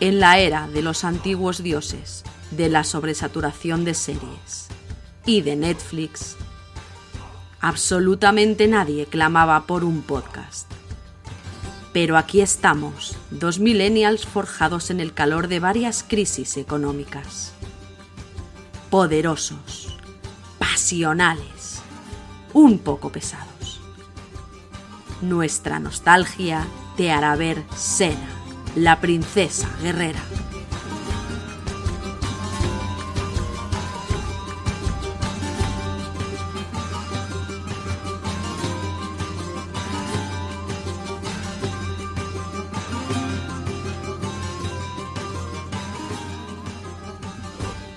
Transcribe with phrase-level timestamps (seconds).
[0.00, 4.68] En la era de los antiguos dioses, de la sobresaturación de series
[5.26, 6.36] y de Netflix,
[7.60, 10.70] absolutamente nadie clamaba por un podcast.
[11.92, 17.52] Pero aquí estamos, dos millennials forjados en el calor de varias crisis económicas.
[18.90, 19.96] Poderosos,
[20.60, 21.80] pasionales,
[22.52, 23.80] un poco pesados.
[25.22, 28.37] Nuestra nostalgia te hará ver Sena,
[28.78, 30.20] la princesa guerrera.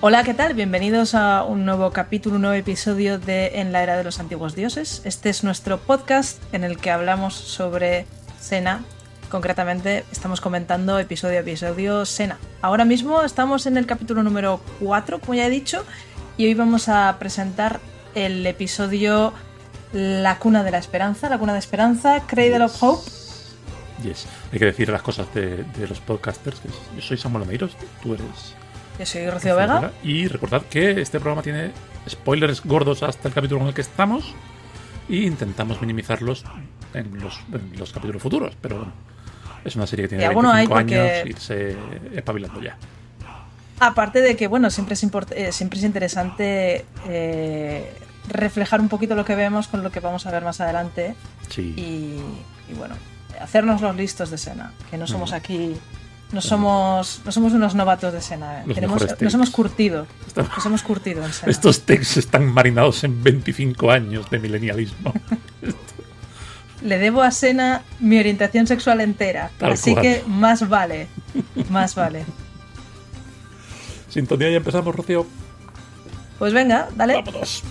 [0.04, 0.54] Hola, ¿qué tal?
[0.54, 4.56] Bienvenidos a un nuevo capítulo, un nuevo episodio de En la Era de los Antiguos
[4.56, 5.00] Dioses.
[5.04, 8.06] Este es nuestro podcast en el que hablamos sobre
[8.40, 8.82] Sena.
[9.32, 12.36] Concretamente, estamos comentando episodio a episodio Sena.
[12.60, 15.86] Ahora mismo estamos en el capítulo número 4, como ya he dicho,
[16.36, 17.80] y hoy vamos a presentar
[18.14, 19.32] el episodio
[19.94, 23.10] La cuna de la esperanza, la cuna de esperanza, Cradle of Hope.
[24.02, 24.26] Yes.
[24.52, 26.60] Hay que decir las cosas de, de los podcasters.
[26.94, 28.26] Yo soy Samuel Ameiros, tú eres
[28.98, 29.92] Yo soy Rocío Vega.
[30.02, 31.70] Y recordad que este programa tiene
[32.06, 34.34] spoilers gordos hasta el capítulo en el que estamos
[35.08, 36.44] y intentamos minimizarlos
[36.92, 38.54] en los, en los capítulos futuros.
[38.60, 38.92] Pero bueno,
[39.64, 41.76] es una serie que tiene Y alguno hay 25 porque- años, irse
[42.14, 42.76] espabilando ya.
[43.80, 45.02] Aparte de que, bueno, siempre es,
[45.34, 47.92] eh, siempre es interesante eh,
[48.28, 51.16] reflejar un poquito lo que vemos con lo que vamos a ver más adelante
[51.48, 51.74] Sí.
[51.76, 52.94] y, y, bueno,
[53.40, 55.74] hacernos los listos de Sena, que no somos aquí,
[56.30, 58.62] no somos, no somos unos novatos de eh.
[58.72, 59.56] Tenemos, mejores nos hemos takes.
[59.56, 61.50] curtido, Estamos- nos hemos curtido en Sena.
[61.50, 65.12] Estos textos están marinados en 25 años de milenialismo.
[66.84, 70.02] Le debo a Sena mi orientación sexual entera, Tal así cual.
[70.02, 71.06] que más vale,
[71.70, 72.24] más vale.
[74.08, 75.26] Sintonía, ya empezamos, Rocío.
[76.38, 77.14] Pues venga, dale.
[77.14, 77.62] Vámonos.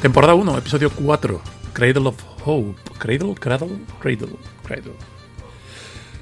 [0.00, 1.40] Temporada 1, episodio 4.
[1.72, 2.80] Cradle of Hope.
[2.98, 4.92] Cradle, Cradle, Cradle, Cradle.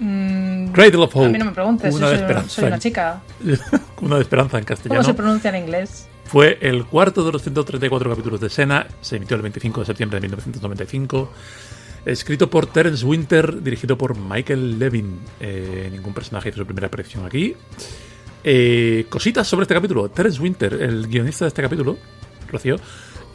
[0.00, 1.26] Mm, Cradle of Hope.
[1.26, 3.22] a mí no me preguntes, Una yo de soy, una chica.
[4.02, 5.04] Una de esperanza en ¿Cómo castellano.
[5.04, 6.08] se pronuncia en inglés?
[6.24, 10.16] Fue el cuarto de los 134 capítulos de Sena, se emitió el 25 de septiembre
[10.16, 11.32] de 1995,
[12.04, 15.20] escrito por Terence Winter, dirigido por Michael Levin.
[15.38, 17.54] Eh, ningún personaje hizo su primera aparición aquí.
[18.42, 20.08] Eh, cositas sobre este capítulo.
[20.08, 21.96] Terence Winter, el guionista de este capítulo,
[22.48, 22.76] Rocío,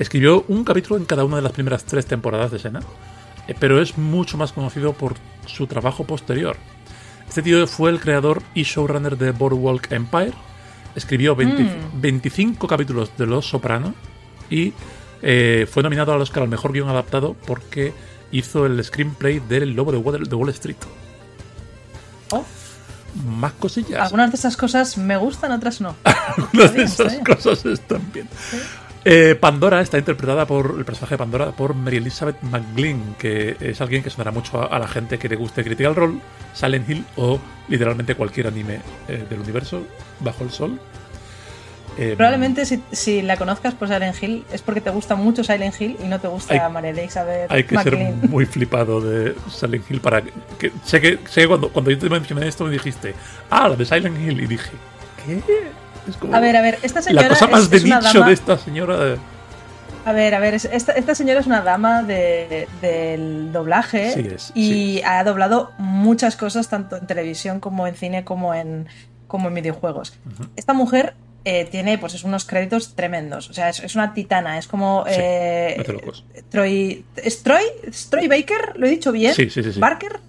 [0.02, 2.82] escribió un capítulo en cada una de las primeras tres temporadas de Sena,
[3.48, 6.58] eh, pero es mucho más conocido por su trabajo posterior.
[7.28, 10.34] Este tío fue el creador y showrunner de Boardwalk Empire.
[10.96, 12.02] Escribió 20 Mm.
[12.02, 13.94] 25 capítulos de Los Soprano
[14.50, 14.74] y
[15.22, 17.94] eh, fue nominado al Oscar al mejor guion adaptado porque
[18.32, 20.76] hizo el screenplay del Lobo de Wall, de Wall Street.
[22.32, 22.44] Oh,
[23.26, 24.02] Más cosillas.
[24.02, 25.96] algunas de esas cosas me gustan, otras no.
[26.38, 28.28] Algunas de esas cosas están bien.
[29.04, 33.82] Eh, Pandora está interpretada por el personaje de Pandora por Mary Elizabeth McGlynn, que es
[33.82, 36.20] alguien que sonará mucho a, a la gente que le guste Critical Role,
[36.54, 39.88] Silent Hill o literalmente cualquier anime eh, del universo
[40.20, 40.80] bajo el sol.
[41.98, 45.82] Eh, Probablemente si, si la conozcas por Silent Hill es porque te gusta mucho Silent
[45.82, 48.22] Hill y no te gusta Hay- María Elizabeth Hay que McLean.
[48.22, 50.32] ser muy flipado de Silent Hill para que.
[50.60, 53.16] que- sé que, sé que cuando, cuando yo te mencioné esto me dijiste,
[53.50, 54.70] ah, la de Silent Hill, y dije,
[55.26, 55.42] ¿qué?
[56.08, 58.00] Es como A ver, a ver, esta señora la cosa más es, de es una
[58.00, 58.28] nicho dama.
[58.28, 59.16] de esta señora.
[60.04, 64.28] A ver, a ver, es- esta, esta señora es una dama de- del doblaje Sí
[64.34, 64.68] es, y
[64.98, 65.02] sí.
[65.06, 68.88] ha doblado muchas cosas tanto en televisión como en cine como en,
[69.28, 70.14] como en videojuegos.
[70.56, 71.14] Esta mujer
[71.46, 75.04] eh, tiene pues es unos créditos tremendos, o sea, es, es una titana, es como
[75.08, 75.84] Sí, eh.
[76.50, 77.64] Troy, ¿es Troy?
[77.84, 78.74] ¿Es Troy Baker?
[78.78, 79.34] ¿Lo he dicho bien?
[79.36, 79.80] Sí, sí, sí, sí.
[79.80, 80.20] ¿Barker?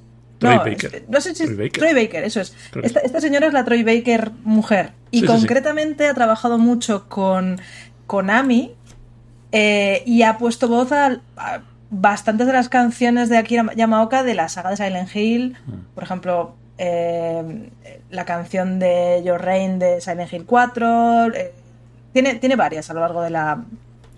[0.42, 1.04] Troy no, Baker.
[1.08, 1.72] no sé si Troy Baker.
[1.72, 2.54] Troy Baker, eso es.
[2.82, 4.92] Esta, señora es la Troy Baker mujer.
[5.10, 5.38] Y Sí, sí, sí.
[5.38, 7.60] concretamente ha trabajado mucho con
[8.06, 8.72] Konami
[9.52, 11.60] eh, y ha puesto voz a, a
[11.90, 15.56] bastantes de las canciones de Akira Yamaoka de la saga de Silent Hill.
[15.66, 15.72] Mm.
[15.94, 17.70] Por ejemplo, eh,
[18.10, 21.34] la canción de Your Reign de Silent Hill 4.
[21.34, 21.52] eh,
[22.12, 23.62] tiene, tiene varias a lo largo de la,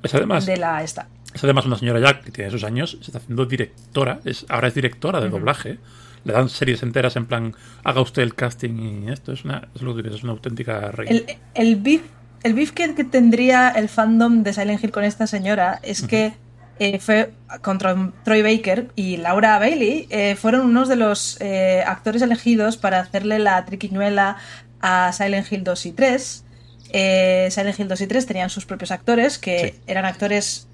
[0.03, 1.07] Es además, de la esta.
[1.35, 4.69] es además una señora ya que tiene sus años, se está haciendo directora, es, ahora
[4.69, 5.79] es directora de doblaje.
[6.25, 7.55] Le dan series enteras en plan,
[7.85, 10.91] haga usted el casting y esto es una, es lo que dices, es una auténtica
[10.91, 11.13] reina.
[11.17, 12.03] El, el beef,
[12.43, 16.33] el beef que, que tendría el fandom de Silent Hill con esta señora es que
[16.79, 17.33] eh, fue
[17.63, 17.95] contra
[18.25, 23.39] Troy Baker y Laura Bailey eh, fueron unos de los eh, actores elegidos para hacerle
[23.39, 24.39] la triquiñuela
[24.81, 26.45] a Silent Hill 2 y 3.
[27.51, 29.81] Silent Hill 2 y 3 tenían sus propios actores que Sí.
[29.87, 30.69] eran actores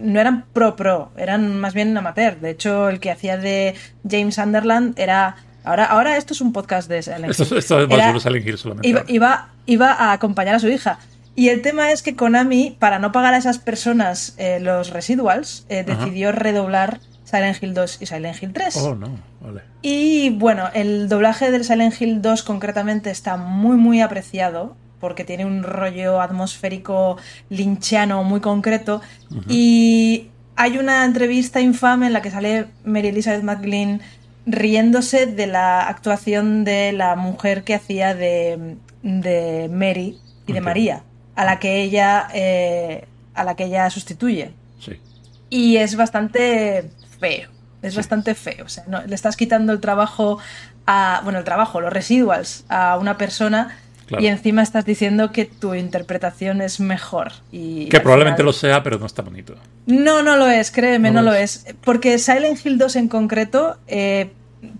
[0.00, 2.38] no eran pro pro, eran más bien amateur.
[2.40, 3.74] De hecho, el que hacía de
[4.08, 7.58] James Sunderland era ahora ahora esto es un podcast de Silent Esto, Hill.
[7.58, 8.88] esto es más Era- sobre Silent Hill solamente.
[8.88, 10.98] iba, iba, iba a acompañar a su hija.
[11.36, 15.64] Y el tema es que Konami, para no pagar a esas personas eh, los residuals,
[15.68, 18.76] eh, decidió redoblar Silent Hill 2 y Silent Hill 3.
[18.78, 19.08] Oh, no,
[19.40, 19.62] vale.
[19.80, 25.44] Y bueno, el doblaje del Silent Hill 2 concretamente está muy muy apreciado porque tiene
[25.46, 27.16] un rollo atmosférico
[27.48, 29.00] linchiano muy concreto
[29.48, 34.00] y hay una entrevista infame en la que sale Mary Elizabeth McGlynn
[34.46, 40.60] riéndose de la actuación de la mujer que hacía de, de Mary y de.
[40.60, 41.02] María,
[41.36, 44.50] a la que ella eh, a la que ella sustituye.
[44.80, 45.00] Sí.
[45.48, 47.48] Y es bastante feo.
[47.82, 47.96] Es Sí.
[47.96, 48.64] bastante feo.
[48.64, 50.38] O sea, no- le estás quitando el trabajo
[50.86, 51.20] a.
[51.24, 53.78] Bueno, el trabajo, los residuals a una persona.
[54.10, 54.22] Claro.
[54.22, 57.32] Y encima estás diciendo que tu interpretación es mejor.
[57.50, 59.54] Y Que probablemente final- lo sea, pero no está bonito.
[59.86, 61.64] No, no lo es, créeme, No no, lo es.
[61.64, 61.74] es.
[61.82, 64.32] Porque Silent Hill 2 en concreto eh,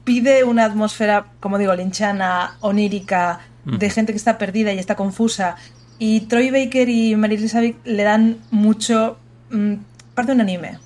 [0.04, 5.54] pide una atmósfera, como digo, linchana, onírica, de gente que está perdida y está confusa.
[5.98, 9.16] Y Troy Baker y Mary Elizabeth le dan mucho.
[9.50, 9.74] mm,
[10.14, 10.78] parte de un anime.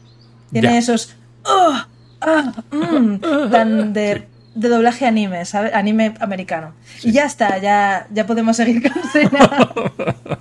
[0.52, 0.79] Tiene Ya.
[0.79, 1.14] esos.
[1.44, 1.75] "Oh,
[2.20, 3.17] ah, mm",
[3.50, 5.73] tan de, de doblaje anime, ¿sabes?
[5.75, 6.75] Anime americano.
[7.03, 9.51] Y ya está, ya, ya podemos seguir con Sena.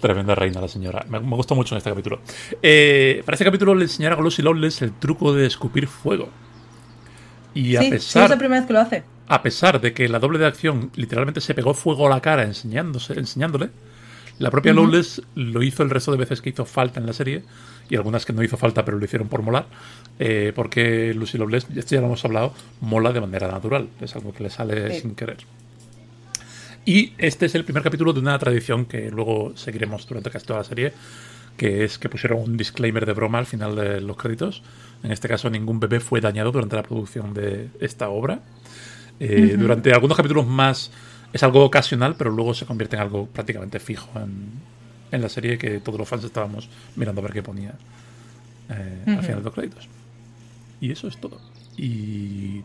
[0.00, 1.04] Tremenda reina la señora.
[1.08, 2.20] Me, me gustó mucho en este capítulo.
[2.62, 6.28] Eh, para este capítulo le enseñará a Glossy Lawless el truco de escupir fuego.
[7.54, 9.04] Y a sí, sí, pesar, es la primera vez que lo hace.
[9.26, 12.44] a pesar de que la doble de acción literalmente se pegó fuego a la cara
[12.44, 13.70] enseñándose, enseñándole,
[14.38, 17.42] la propia Lawless lo hizo el resto de veces que hizo falta en la serie,
[17.90, 19.66] y algunas que no hizo falta pero lo hicieron por molar,
[20.18, 24.32] eh, porque Lucy Lawless, esto ya lo hemos hablado, mola de manera natural, es algo
[24.32, 25.00] que le sale Sí.
[25.02, 25.38] sin querer.
[26.84, 30.60] Y este es el primer capítulo de una tradición que luego seguiremos durante casi toda
[30.60, 30.92] la serie,
[31.56, 34.62] que es que pusieron un disclaimer de broma al final de los créditos.
[35.02, 38.40] En este caso, ningún bebé fue dañado durante la producción de esta obra.
[39.20, 40.90] Eh, Durante algunos capítulos más
[41.32, 44.46] es algo ocasional, pero luego se convierte en algo prácticamente fijo en,
[45.10, 47.74] en la serie que todos los fans estábamos mirando a ver qué ponía
[48.70, 49.22] eh, al Ujú.
[49.22, 49.88] final de los créditos.
[50.80, 51.40] Y eso es todo.
[51.76, 52.62] Y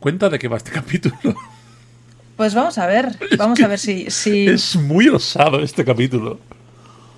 [0.00, 1.34] cuenta de qué va este capítulo.
[2.36, 4.46] Pues vamos a ver, vamos a ver si, si...
[4.46, 6.40] Es muy osado este capítulo.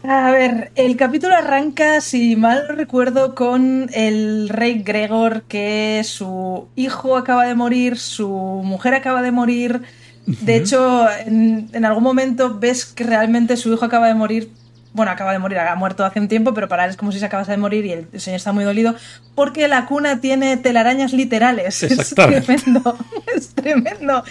[0.05, 7.17] A ver, el capítulo arranca, si mal recuerdo, con el rey Gregor, que su hijo
[7.17, 9.83] acaba de morir, su mujer acaba de morir.
[10.27, 14.51] De hecho, en, en algún momento ves que realmente su hijo acaba de morir.
[14.97, 17.19] Bueno, acaba de morir, ha muerto hace un tiempo, pero para él es como si
[17.19, 18.95] se acabase de morir y el, señor está muy dolido
[19.35, 21.83] porque la cuna tiene telarañas literales.
[21.83, 22.99] Es tremendo,
[23.37, 24.25] es tremendo.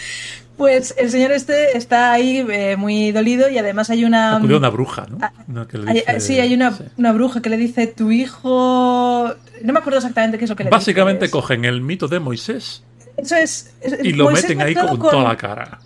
[0.58, 4.38] Pues el señor este está ahí eh, muy dolido y además hay una...
[4.38, 5.18] Acudió una bruja, ¿no?
[5.22, 6.84] Ah, Una que le Hay- dice- sí, hay una, sí.
[6.98, 9.34] una bruja que le dice, tu hijo...
[9.62, 11.32] No me acuerdo exactamente qué es lo que le Básicamente dice.
[11.32, 12.84] cogen el mito de Moisés
[13.18, 13.74] Eso es...
[13.82, 15.80] es- y lo Moisés meten ahí con, toda la cara.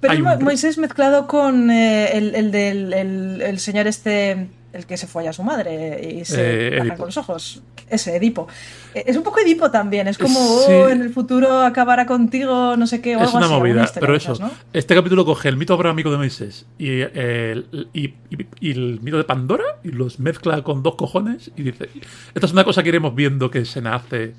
[0.00, 4.86] Pero es un Moisés mezclado con eh, el, el del el, el señor este, el
[4.86, 7.06] que se fue a su madre y se Eh, Edipo.
[7.06, 7.62] los ojos.
[7.90, 8.46] Ese, Edipo.
[8.94, 10.72] Eh, Es un poco Edipo también, es como, Sí.
[10.72, 13.90] oh, en el futuro acabará contigo, no sé qué, o Es algo una así, movida,
[13.98, 14.32] pero eso.
[14.32, 14.50] esas, ¿no?
[14.74, 19.00] Este capítulo coge el mito abrahámico de Moisés y, eh, el, y, y- y el
[19.00, 21.88] mito de Pandora y los mezcla con dos cojones y dice:
[22.34, 24.34] Esta es una cosa que iremos viendo que se nace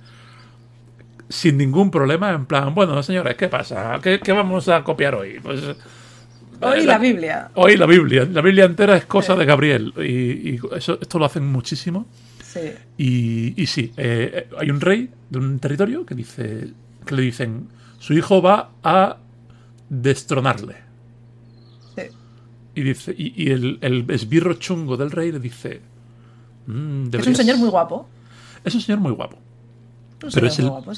[1.30, 2.32] sin ningún problema.
[2.32, 4.00] En plan, bueno, señores, ¿qué pasa?
[4.02, 5.40] ¿Qué, qué vamos a copiar hoy?
[5.42, 5.62] Pues.
[6.62, 7.52] Hoy eh, la Biblia.
[7.56, 8.28] Hoy la Biblia.
[8.32, 9.40] La Biblia entera es cosa Sí.
[9.40, 9.94] de Gabriel.
[9.98, 10.02] Y,
[10.56, 12.06] y eso, esto lo hacen muchísimo.
[12.44, 12.60] Sí.
[12.98, 16.70] Y, y sí, eh, eh, hay un rey de un territorio que dice
[17.06, 17.68] que le dicen
[18.00, 19.18] su hijo va a
[19.90, 20.76] destronarle.
[21.96, 22.04] sí.
[22.76, 25.82] Y dice y, y el, el esbirro chungo del rey le dice
[26.68, 28.08] "Mm, Es un señor muy guapo.
[28.64, 29.38] es un señor muy guapo.
[30.24, 30.94] Un Pero es el- guapo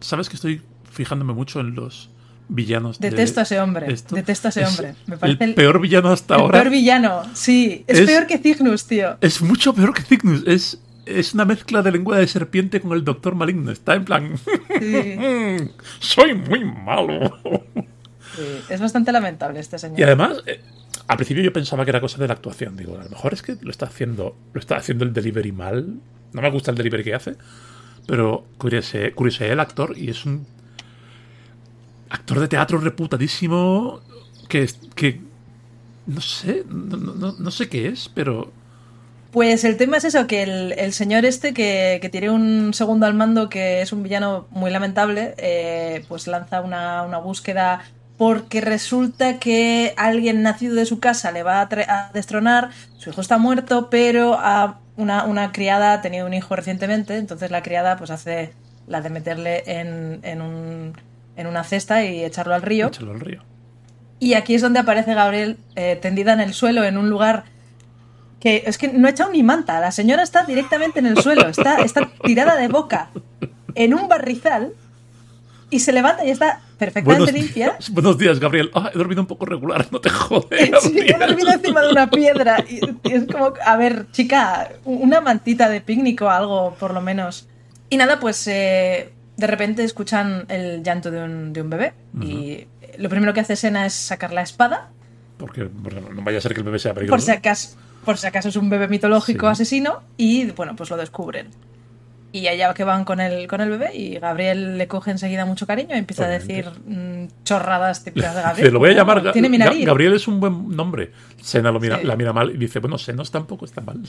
[0.00, 2.10] sabes que estoy fijándome mucho en los
[2.48, 2.98] villanos.
[3.00, 3.92] de Detesto a ese hombre.
[3.92, 4.14] esto.
[4.14, 4.94] Detesto a ese Es hombre.
[5.06, 6.60] Me parece el el, peor villano hasta el ahora.
[6.60, 7.22] peor villano.
[7.34, 9.16] Sí, es, Es- peor que Cygnus, tío.
[9.20, 10.42] Es mucho peor que Cygnus.
[10.46, 13.70] Es, es una mezcla de lengua de serpiente con el doctor maligno.
[13.70, 14.36] Está en plan.
[14.80, 15.68] Sí, "Mm,
[16.00, 17.36] soy muy malo.
[18.36, 18.42] sí.
[18.68, 19.98] Es bastante lamentable este señor.
[19.98, 20.60] Y además, eh,
[21.08, 22.76] al principio yo pensaba que era cosa de la actuación.
[22.76, 25.94] Digo, a lo mejor es que lo está haciendo, lo está haciendo el delivery mal.
[26.32, 27.36] No me gusta el delivery que hace.
[28.06, 30.46] Pero curioseé, curioseé el actor y es un
[32.08, 34.00] actor de teatro reputadísimo
[34.48, 35.20] que, que
[36.06, 38.52] no sé, no- no- no sé qué es, pero
[39.30, 43.04] Pues el tema es eso, que el, el señor este, que, que, tiene un segundo
[43.06, 47.82] al mando, que es un villano muy lamentable, eh, pues lanza una, una, búsqueda
[48.16, 53.20] porque resulta que alguien nacido de su casa le va a, a destronar, su hijo
[53.20, 57.96] está muerto, pero a una, una, criada ha tenido un hijo recientemente, entonces la criada
[57.96, 58.52] pues hace
[58.86, 60.94] la de meterle en, en, un,
[61.36, 62.86] en una cesta y echarlo al río.
[62.86, 63.42] Echarlo al río.
[64.18, 67.44] Y aquí es donde aparece Gabriel eh, tendida en el suelo en un lugar
[68.40, 69.80] que es que no ha echado ni manta.
[69.80, 73.10] La señora está directamente en el suelo, está, está tirada de boca
[73.74, 74.72] en un barrizal
[75.70, 77.70] y se levanta y está perfectamente buenos limpia.
[77.70, 78.70] Días, buenos días, Gabriel.
[78.94, 80.70] He dormido un poco regular, no te jodes.
[80.82, 82.64] Sí, he dormido encima de una piedra.
[82.68, 87.00] Y, y es como, a ver, chica, una mantita de picnic o algo, por lo
[87.00, 87.48] menos.
[87.90, 91.94] Y nada, pues eh, de repente escuchan el llanto de un, de un bebé.
[92.14, 92.24] Uh -huh.
[92.24, 92.66] Y
[92.98, 94.90] lo primero que hace Sena es sacar la espada.
[95.38, 97.16] Porque bueno, no vaya a ser que el bebé sea peligroso.
[97.16, 99.52] Por si acaso, por si acaso es un bebé mitológico sí.
[99.52, 100.02] asesino.
[100.16, 101.48] Y bueno, pues lo descubren.
[102.32, 105.66] Y allá que van con el, con el bebé y Gabriel le coge enseguida mucho
[105.66, 106.52] cariño y empieza Obviamente.
[106.52, 108.66] a decir mmm, chorradas típicas de Gabriel.
[108.68, 109.22] Se lo voy a llamar.
[109.22, 109.86] Ga Tiene mi nariz.
[109.86, 111.12] Gabriel es un buen nombre.
[111.40, 112.06] Sena lo mira, sí.
[112.06, 114.00] la mira mal y dice, bueno, Senos tampoco está mal.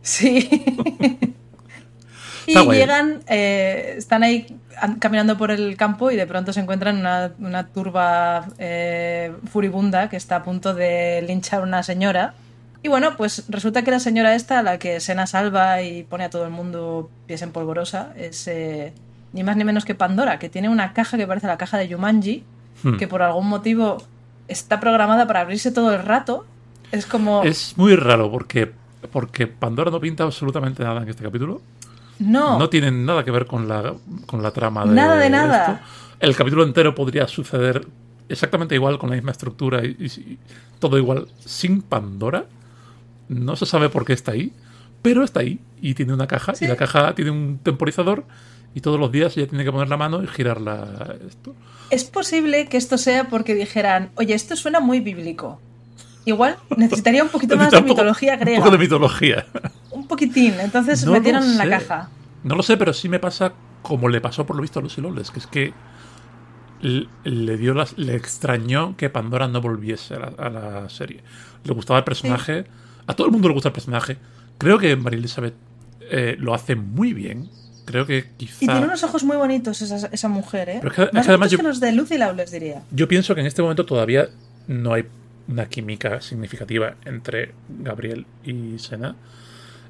[0.00, 0.48] Sí.
[2.46, 4.46] y llegan, eh, están ahí
[5.00, 10.16] caminando por el campo y de pronto se encuentran una, una turba eh, furibunda que
[10.16, 12.34] está a punto de linchar a una señora.
[12.86, 16.30] Y bueno, pues resulta que la señora esta, la que Sena salva y pone a
[16.30, 18.92] todo el mundo pies en polvorosa, es eh,
[19.32, 21.88] ni más ni menos que Pandora, que tiene una caja que parece la caja de
[21.88, 22.44] Yumanji,
[22.84, 22.96] hmm.
[22.96, 23.96] que por algún motivo
[24.46, 26.46] está programada para abrirse todo el rato.
[26.92, 27.42] Es como...
[27.42, 28.70] Es muy raro porque,
[29.10, 31.60] porque Pandora no pinta absolutamente nada en este capítulo.
[32.20, 32.56] No.
[32.56, 33.94] No tienen nada que ver con la,
[34.26, 34.94] con la trama de.
[34.94, 35.72] Nada de nada.
[35.72, 35.84] Esto.
[36.20, 37.84] El capítulo entero podría suceder
[38.28, 40.38] exactamente igual, con la misma estructura y, y,
[40.78, 42.44] todo igual, sin Pandora.
[43.28, 44.52] No se sabe por qué está ahí,
[45.02, 46.54] pero está ahí y tiene una caja.
[46.54, 46.64] ¿Sí?
[46.64, 48.24] Y la caja tiene un temporizador
[48.74, 51.16] y todos los días ella tiene que poner la mano y girarla.
[51.26, 51.54] Esto.
[51.90, 55.60] Es posible que esto sea porque dijeran, oye, esto suena muy bíblico.
[56.26, 58.58] Igual necesitaría un poquito más de mitología griega.
[58.58, 59.46] Un poco de mitología.
[59.90, 60.54] Un poquitín.
[60.60, 62.10] Entonces no metieron en la caja.
[62.44, 65.00] No lo sé, pero sí me pasa como le pasó por lo visto a Lucy
[65.00, 65.72] Lawless, que es que
[66.80, 71.22] le dio las, le extrañó que Pandora no volviese a la, a la serie.
[71.64, 72.64] Le gustaba el personaje.
[72.64, 72.68] Sí.
[73.06, 74.16] A todo el mundo le gusta el personaje.
[74.58, 75.54] Creo que María Elizabeth
[76.10, 77.48] eh, lo hace muy bien.
[77.84, 78.64] Creo que quizá...
[78.64, 80.78] Y tiene unos ojos muy bonitos esa, esa mujer, ¿eh?
[80.82, 82.82] Pero es que, Más es que además yo, que los de Lucy Lawless, diría.
[82.90, 84.28] Yo pienso que en este momento todavía
[84.66, 85.04] no hay
[85.48, 89.14] una química significativa entre Gabriel y Sena.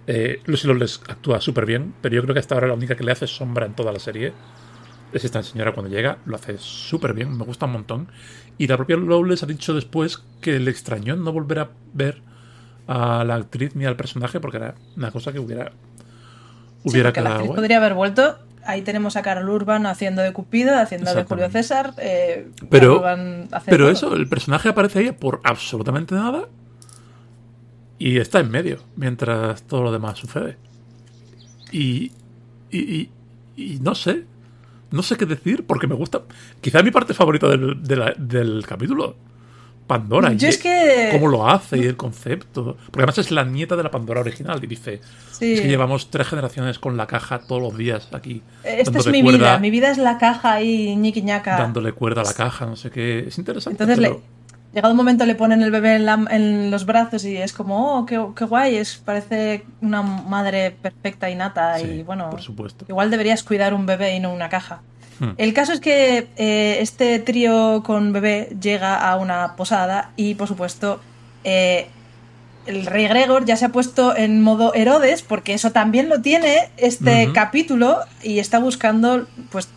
[0.07, 3.05] Eh, Lucy Lawless actúa súper bien, pero yo creo que hasta ahora la única que
[3.05, 4.33] le hace sombra en toda la serie
[5.13, 8.09] es esta señora cuando llega, lo hace súper bien, me gusta un montón.
[8.59, 12.21] Y la propia Lawless ha dicho después que le extrañó no volver a ver
[12.87, 15.73] a la actriz ni al personaje porque era una cosa que hubiera,
[16.85, 17.29] hubiera sí, quedado.
[17.29, 18.39] La actriz podría haber vuelto.
[18.65, 21.95] Ahí tenemos a Carol Urban haciendo de Cupido, haciendo de Julio César.
[21.99, 23.03] Eh, pero
[23.67, 26.49] pero eso, el personaje aparece ahí por absolutamente nada
[27.99, 30.57] y está en medio mientras todo lo demás sucede.
[31.71, 32.13] Y,
[32.71, 33.11] y, y,
[33.57, 34.25] y no sé,
[34.91, 36.23] no sé qué decir porque me gusta.
[36.61, 39.17] Quizá mi parte favorita del, de la, del capítulo.
[39.87, 40.33] Pandora.
[40.33, 41.11] Yo y es que...
[41.13, 42.77] cómo lo hace y el concepto.
[42.87, 44.63] Porque además es la nieta de la Pandora original.
[44.63, 45.01] Y dice:
[45.33, 45.55] sí.
[45.55, 48.43] Es que llevamos tres generaciones con la caja todos los días aquí.
[48.65, 49.59] Esta es mi cuerda, vida.
[49.59, 51.57] Mi vida es la caja ahí, ñiqui ñaca.
[51.57, 53.21] Dándole cuerda a la caja, no sé qué.
[53.29, 53.83] Es interesante.
[53.83, 54.21] Entonces, pero...
[54.21, 57.53] le, llegado un momento, le ponen el bebé en, la, en los brazos y es
[57.53, 58.77] como: Oh, qué, qué, guay.
[58.77, 61.79] Es, parece una madre perfecta y nata.
[61.79, 62.85] Sí, y bueno, por supuesto.
[62.89, 64.83] igual deberías cuidar un bebé y no una caja.
[65.37, 70.49] El caso es que eh, este trío con bebé llega a una posada y, por
[70.49, 71.01] supuesto,
[71.45, 71.89] eh,
[72.67, 76.71] el rey Gregor ya se ha puesto en modo Herodes, porque eso también lo tiene
[76.77, 77.33] este uh -huh.
[77.33, 79.69] capítulo y está buscando, pues,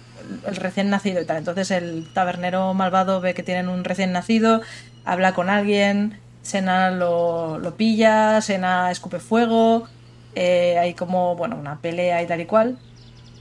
[0.48, 1.38] el recién nacido y tal.
[1.38, 4.62] Entonces el tabernero malvado ve que tienen un recién nacido,
[5.06, 9.88] habla con alguien, Sena lo, lo pilla, Sena escupe fuego,
[10.36, 12.78] eh, hay como, bueno, una pelea y tal y cual.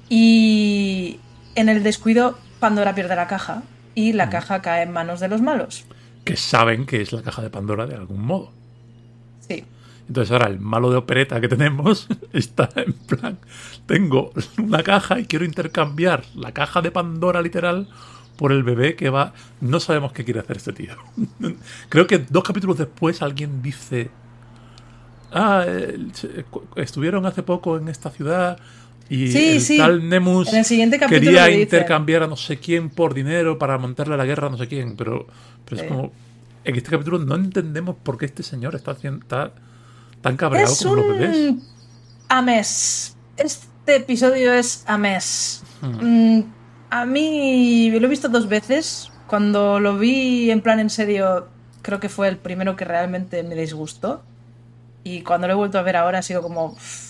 [0.09, 1.21] Y
[1.59, 3.63] en el descuido, Pandora pierde la caja
[3.95, 4.31] y la mm.
[4.31, 5.85] caja cae en manos de los malos.
[6.25, 8.53] Que saben que es la caja de Pandora de algún modo.
[9.41, 9.65] Sí.
[10.07, 13.39] Entonces ahora el malo de opereta que tenemos está en plan,
[13.87, 17.89] tengo una caja y quiero intercambiar la caja de Pandora literal
[18.37, 19.35] por el bebé que va...
[19.61, 20.95] No sabemos qué quiere hacer este tío.
[21.89, 24.11] Creo que dos capítulos después alguien dice...
[25.33, 25.67] Ah,
[26.77, 28.59] estuvieron hace poco en esta ciudad
[29.09, 29.79] y sí, el sí.
[29.79, 34.17] tal Nemus en el siguiente quería intercambiar a no sé quién por dinero para montarle
[34.17, 35.27] la guerra a no sé quién, pero,
[35.65, 35.85] pero sí.
[35.85, 36.13] es como
[36.65, 39.53] en este capítulo no entendemos por qué este señor está está
[40.21, 41.37] tan cabreado Es como los bebés.
[41.37, 41.63] un
[42.29, 43.17] amés.
[43.37, 45.63] Este episodio es amés.
[45.81, 46.37] Hmm.
[46.37, 46.45] Mm,
[46.91, 49.11] a mí lo he visto dos veces.
[49.27, 51.49] Cuando lo vi en plan en serio,
[51.83, 54.23] creo que fue el primero que realmente me disgustó.
[55.05, 56.67] Y cuando lo he vuelto a ver ahora ha sido como...
[56.67, 57.08] uff,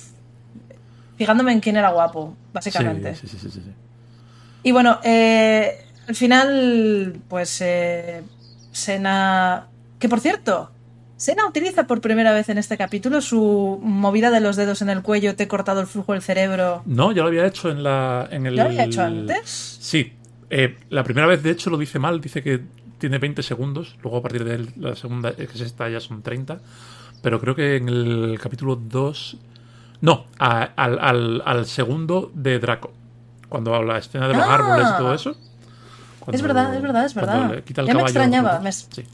[1.19, 3.15] Fijándome en quién era guapo, básicamente.
[3.17, 3.73] Sí, sí, sí, sí, sí.
[4.63, 8.23] Y bueno, eh, al final, pues eh,
[8.73, 9.67] Sena...
[9.99, 10.71] Que por cierto,
[11.17, 15.03] Sena utiliza por primera vez en este capítulo su movida de los dedos en el
[15.03, 16.83] cuello, te he cortado el flujo del cerebro.
[16.87, 18.29] No, ya lo había hecho en la.
[18.31, 19.79] En el, ¿Lo había hecho antes?
[19.81, 20.13] Sí.
[20.51, 22.21] Eh, la primera vez, de hecho, lo dice mal.
[22.21, 22.63] Dice que
[22.99, 23.97] tiene 20 segundos.
[24.01, 26.61] Luego, a partir de la segunda, que es esta, ya son 30.
[27.21, 29.39] Pero creo que en el capítulo 2.
[30.01, 32.93] No, a- al, al- al segundo de Draco.
[33.49, 34.55] Cuando habla la escena de los Ah.
[34.55, 35.37] árboles y todo eso.
[36.31, 37.51] Es verdad, es verdad, es verdad.
[37.55, 39.05] le quita el Ya me extrañaba, me- Sí.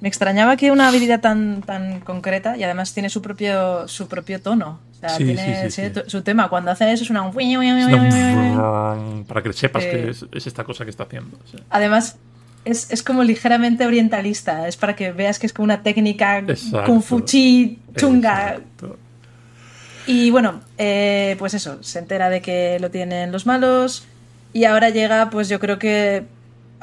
[0.00, 4.40] Me extrañaba que una habilidad tan, tan concreta y además tiene su propio, su propio
[4.40, 4.78] tono.
[4.92, 6.48] O sea, Sí, tiene, sí, su tema.
[6.48, 7.40] Cuando hace eso suena un...
[7.40, 9.90] Es una- Para que sepas Eh.
[9.90, 11.36] que es, es esta cosa que está haciendo.
[11.70, 12.16] Además,
[12.64, 14.68] es, es como ligeramente orientalista.
[14.68, 16.84] Es para que veas que es como una técnica Exacto.
[16.84, 18.50] kung fu chi chunga.
[18.54, 18.96] Exacto.
[20.10, 24.06] Y bueno, eh, pues eso, se entera de que lo tienen los malos
[24.54, 26.24] y ahora llega, pues yo creo que...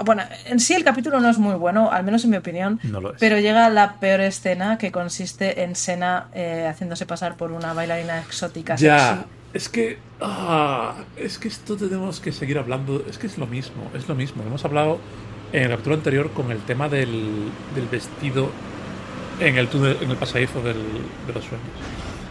[0.05, 2.99] Bueno, en sí el capítulo no es muy bueno, al menos en mi opinión, No
[3.01, 3.17] lo es.
[3.19, 8.19] pero llega la peor escena que consiste en Sena eh, haciéndose pasar por una bailarina
[8.19, 8.75] exótica.
[8.75, 9.25] Ya, sexy.
[9.53, 9.97] es que.
[10.21, 13.05] ah, es que esto tenemos que seguir hablando.
[13.09, 14.43] Es que es lo mismo, es lo mismo.
[14.45, 14.99] Hemos hablado
[15.53, 18.51] en el capítulo anterior con el tema del, del vestido
[19.39, 20.75] en el túnel, en el pasadizo del-
[21.25, 21.69] de los sueños.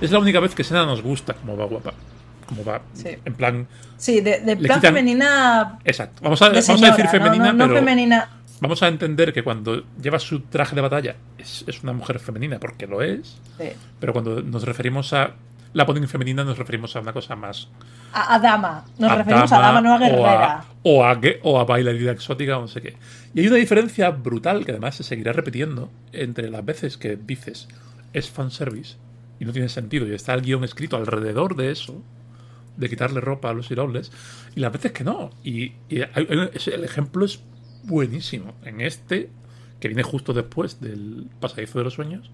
[0.05, 1.93] Es la única vez que Sena nos gusta como va guapa.
[2.47, 2.81] Como va.
[2.93, 3.09] Sí.
[3.25, 3.67] En plan.
[3.97, 5.79] Sí, de, plan quitan- femenina...
[5.85, 6.21] Exacto.
[6.23, 7.79] Vamos a, de vamos a señora, decir femenina, no, no pero.
[7.81, 8.29] femenina...
[8.61, 12.59] Vamos a entender que cuando lleva su traje de batalla es, es una mujer femenina,
[12.61, 13.39] porque lo es.
[13.59, 13.69] sí.
[13.99, 15.33] Pero cuando nos referimos a
[15.73, 17.69] la ponen femenina, nos referimos a una cosa más
[18.13, 18.85] A, a dama.
[18.99, 20.65] Nos referimos a dama, no a o guerrera.
[20.85, 22.95] O a, gue- o a bailarina exótica o no sé qué.
[23.35, 27.69] Y hay una diferencia brutal que además se seguirá repitiendo entre las veces que dices
[28.13, 28.97] es fanservice
[29.41, 32.03] y no tiene sentido y está el guion escrito alrededor de eso,
[32.77, 34.11] de quitarle ropa a los irables,
[34.57, 35.31] y las veces que no.
[35.43, 36.29] Y, hay-
[36.67, 37.41] el ejemplo es
[37.85, 38.55] buenísimo.
[38.65, 39.31] En este,
[39.81, 42.31] que viene justo después del pasadizo de los sueños,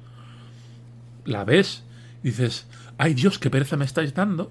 [1.24, 1.84] la ves
[2.22, 2.66] y dices,
[2.98, 4.50] ay Dios, qué pereza me estáis dando.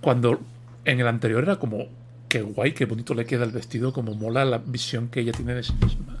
[0.00, 0.40] Cuando
[0.84, 1.86] en el anterior era como,
[2.28, 5.54] qué guay, qué bonito le queda el vestido, como mola la visión que ella tiene
[5.54, 6.18] de sí misma.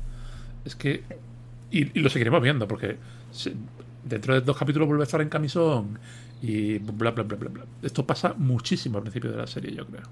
[0.64, 1.02] Es que.
[1.70, 2.96] Y, lo seguiremos viendo, porque
[4.08, 5.98] dentro de dos capítulos vuelve a estar en camisón
[6.42, 7.64] y bla, bla, bla, bla, bla.
[7.82, 10.02] Esto pasa muchísimo al principio de la serie, yo creo.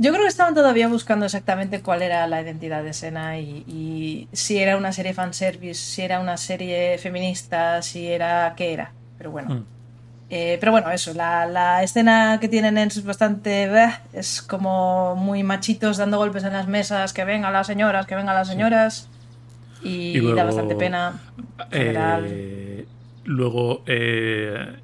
[0.00, 4.28] Yo creo que estaban todavía buscando exactamente cuál era la identidad de Sena y, y
[4.32, 8.54] si era una serie fanservice, si era una serie feminista, si era...
[8.56, 8.92] ¿qué era?
[9.18, 9.54] Pero bueno.
[9.54, 9.64] Mm.
[10.30, 13.68] Eh, pero bueno, eso, la, la escena que tienen es bastante...
[13.68, 18.14] bleh, es como muy machitos dando golpes en las mesas, que vengan las señoras, que
[18.14, 19.08] vengan las señoras.
[19.82, 21.20] Y, Y luego, da bastante pena.
[21.70, 22.24] en general.
[22.28, 22.86] Eh,
[23.28, 24.76] luego eh,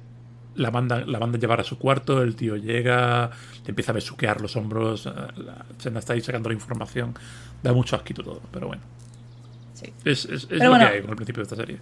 [0.55, 3.29] la mandan la mandan llevar a su cuarto, el tío llega,
[3.63, 7.13] le empieza a besuquear los hombros, eh, la Sena está ahí sacando la información.
[7.61, 8.81] Da mucho asquito todo, pero bueno.
[9.73, 9.91] Sí.
[10.05, 10.87] Es, es- es Pero lo bueno.
[10.87, 11.79] que hay con el principio de esta serie.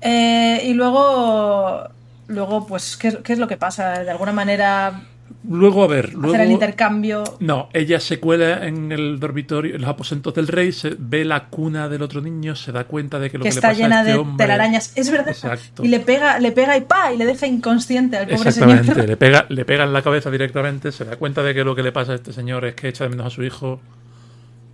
[0.00, 1.88] Eh, y luego...
[2.28, 4.02] Luego, pues, ¿qué, es- ¿qué es lo que pasa?
[4.04, 5.02] De alguna manera,
[5.48, 6.34] Luego, a ver, luego...
[6.34, 7.24] hacer el intercambio...
[7.40, 11.48] No, ella se cuela en el dormitorio, en los aposentos del rey, se ve la
[11.48, 13.82] cuna del otro niño, se da cuenta de que lo que que, está le pasa
[13.82, 14.44] llena a este de hombre...
[14.44, 14.92] telarañas.
[14.94, 15.28] Es verdad.
[15.28, 15.84] Exacto.
[15.84, 19.08] Y le pega, le pega y pa, y le deja inconsciente al pobre Exactamente, señor.
[19.08, 21.82] le pega, le pega en la cabeza directamente, se da cuenta de que lo que
[21.82, 23.80] le pasa a este señor es que echa de menos a su hijo.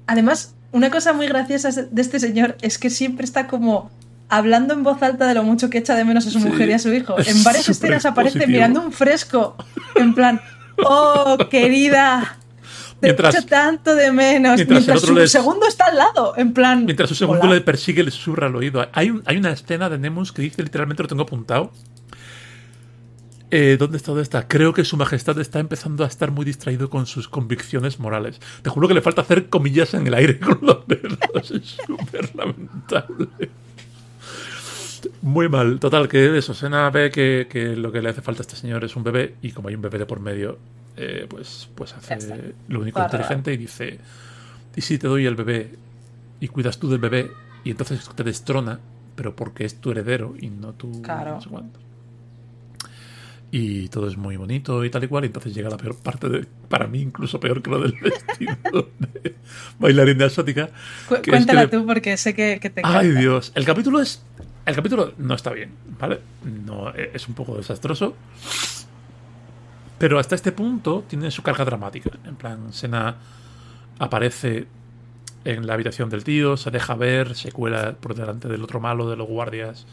[0.06, 3.90] Además, una cosa muy graciosa de este señor es que siempre está como
[4.36, 6.46] hablando en voz alta de lo mucho que echa de menos a su Sí.
[6.48, 7.16] mujer y a su hijo.
[7.26, 8.56] En varias escenas aparece expositivo.
[8.58, 9.56] mirando un fresco,
[9.96, 10.40] en plan,
[10.84, 12.38] oh, querida.
[13.00, 14.56] Te Mientras- echo tanto de menos.
[14.56, 16.84] mientras el Mientras, otro su les- segundo está al lado, en plan.
[16.86, 17.54] Mientras su segundo "Hola".
[17.54, 18.86] le persigue, le susurra al oído.
[18.92, 21.70] Hay, un- hay una escena de Nemus que dice, literalmente lo tengo apuntado.
[23.50, 24.08] Eh, ¿Dónde está?
[24.08, 24.48] ¿Dónde está?
[24.48, 28.40] Creo que su majestad está empezando a estar muy distraído con sus convicciones morales.
[28.62, 31.50] Te juro que le falta hacer comillas en el aire con los dedos.
[31.52, 33.28] Es súper lamentable.
[35.24, 35.80] Muy mal.
[35.80, 36.52] Total, que eso.
[36.52, 39.34] Sena ve que, que lo que le hace falta a este señor es un bebé
[39.42, 40.58] y como hay un bebé de por medio,
[40.98, 43.98] eh, pues, pues hace lo único inteligente y dice,
[44.76, 45.70] ¿y si te doy el bebé
[46.40, 47.30] y cuidas tú del bebé
[47.64, 48.80] y entonces te destrona,
[49.16, 51.36] pero porque es tu heredero y no tu Claro.
[51.36, 51.80] no sé cuánto?
[53.50, 55.24] Y todo es muy bonito y tal y cual.
[55.24, 58.90] Y entonces llega la peor parte, de, para mí incluso peor que lo del vestido
[58.98, 59.34] de
[59.78, 60.70] bailarina exótica.
[61.08, 62.98] Cu- que es que cuéntala le- tú porque sé que, que te encanta.
[62.98, 64.22] Ay Dios, el capítulo es
[64.66, 66.20] El capítulo no está bien, ¿vale?
[66.42, 68.14] No, e, es un poco desastroso.
[69.98, 72.10] Pero hasta este punto tiene su carga dramática.
[72.24, 73.16] En plan, Sena
[73.98, 74.66] aparece
[75.44, 79.08] en la habitación del tío, se deja ver, se cuela por delante del otro malo
[79.08, 79.86] de los guardias.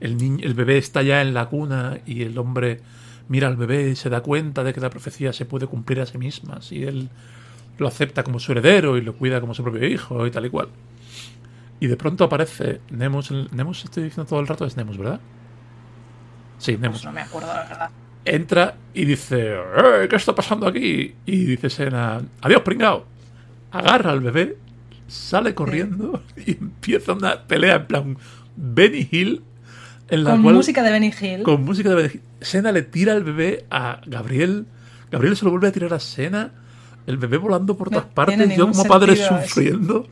[0.00, 2.80] El, niño, el bebé está ya en la cuna y el hombre
[3.28, 6.06] mira al bebé y se da cuenta de que la profecía se puede cumplir a
[6.06, 7.08] sí misma si él
[7.78, 10.50] lo acepta como su heredero y lo cuida como su propio hijo y tal y
[10.50, 10.68] cual.
[11.80, 13.30] Y de pronto aparece Nemus.
[13.52, 15.20] Nemus estoy diciendo todo el rato, es Nemus, ¿verdad?
[16.58, 16.98] Sí, Nemus.
[16.98, 17.90] Pues no me acuerdo, la verdad.
[18.24, 21.14] Entra y dice, "Eh, ¿qué está pasando aquí?
[21.26, 23.04] Y dice Sena, adiós, pringao.
[23.70, 24.56] Agarra al bebé,
[25.06, 28.18] sale corriendo y empieza una pelea en plan
[28.56, 29.42] Benny Hill.
[30.08, 31.42] En la Con cual, música de Benny Hill.
[31.42, 32.20] con música de Benny Hill.
[32.40, 34.66] Sena le tira al bebé a Gabriel.
[35.10, 36.52] Gabriel se lo vuelve a tirar a Sena.
[37.06, 38.56] El bebé volando por No todas partes.
[38.56, 40.08] Yo como padre sufriendo.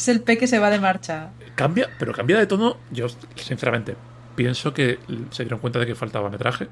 [0.00, 1.28] Es el pe que se va de marcha.
[1.56, 2.78] Cambia, pero cambia de tono.
[2.90, 3.96] Yo, sinceramente,
[4.34, 4.98] pienso que
[5.30, 6.68] se dieron cuenta de que faltaba metraje.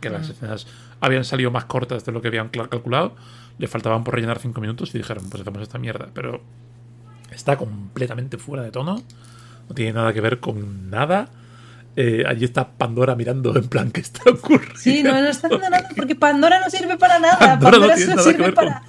[0.00, 0.30] Que las Mm.
[0.30, 0.66] escenas
[1.00, 3.16] habían salido más cortas de lo que habían calculado.
[3.58, 6.06] Le faltaban por rellenar cinco minutos y dijeron, pues hacemos esta mierda.
[6.14, 6.40] Pero
[7.32, 9.02] está completamente fuera de tono.
[9.68, 11.30] No tiene nada que ver con nada.
[11.96, 14.76] Eh, allí está Pandora mirando en plan, ¿qué está ocurriendo?
[14.78, 17.36] Sí, no, no está haciendo nada porque Pandora no sirve para nada.
[17.38, 18.82] Pandora Pandora, no tiene solo nada sirve para,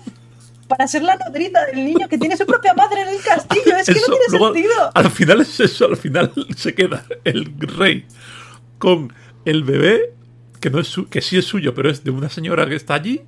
[0.71, 3.75] para ser la nodriza del niño que tiene su propia madre en el castillo.
[3.77, 4.91] Es que Eso, no tiene luego, sentido.
[4.93, 8.05] Al final es eso, al final se queda el rey
[8.77, 9.13] con
[9.45, 10.13] el bebé,
[10.59, 12.93] que no es su- que sí es suyo, pero es de una señora que está
[12.95, 13.21] allí,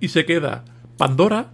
[0.00, 0.64] y se queda
[0.98, 1.46] Pandora,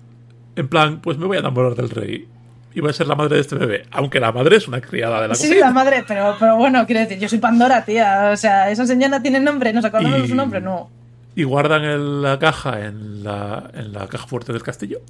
[0.57, 2.29] en plan, pues me voy a enamorar del rey.
[2.72, 3.83] Y voy a ser la madre de este bebé.
[3.90, 5.66] Aunque la madre es una criada de la Sí, cocina.
[5.66, 8.31] la madre, pero, pero bueno, quiero decir, yo soy Pandora, tía.
[8.33, 10.61] O sea, esa señora tiene nombre, ¿nos acordamos de su nombre?
[10.61, 10.88] No.
[11.34, 15.00] Y guardan el- la caja en la, en la caja fuerte del castillo.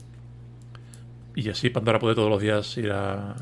[1.34, 3.34] Y así Pandora puede todos los días ir a,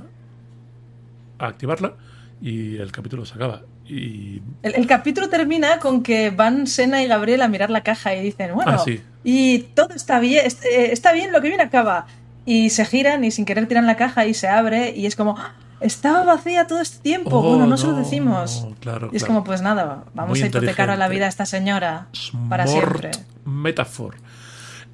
[1.38, 1.94] a activarla.
[2.40, 3.62] Y el capítulo se acaba.
[3.86, 8.14] Y El, el capítulo termina con que van Sena y Gabriel a mirar la caja
[8.14, 9.00] y dicen, bueno, Ah, sí.
[9.24, 12.06] y todo está bien, est- eh, está bien, lo que viene acaba.
[12.44, 15.36] Y se giran y sin querer tiran la caja y se abre y es como,
[15.38, 17.38] "Ah, estaba vacía todo este tiempo.
[17.38, 18.66] Oh, bueno, no, se lo no, decimos.
[18.80, 19.34] claro, y es claro.
[19.34, 22.08] como, pues nada, vamos Muy a hipotecar a la vida a esta señora
[22.48, 23.10] para siempre.
[23.44, 24.16] Metaphor.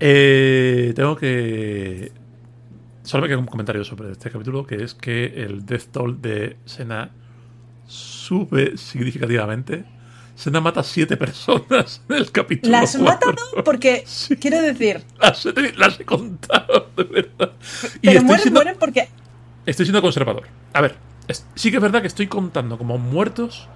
[0.01, 2.13] Eh, tengo que.
[3.03, 6.57] Solo me queda un comentario sobre este capítulo, que es que el Death Toll de
[6.65, 7.11] Sena
[7.87, 9.85] sube significativamente.
[10.37, 12.73] Sena mata a siete personas en el capítulo.
[12.73, 14.37] Las mata no porque, Sí.
[14.37, 17.53] quiero decir, Las, he- las he contado, de verdad.
[18.03, 19.09] Y pero estoy mueren, siendo, mueren porque
[19.67, 20.45] estoy siendo conservador.
[20.73, 20.97] A ver,
[21.29, 23.69] es- sí que es verdad que estoy contando como muertos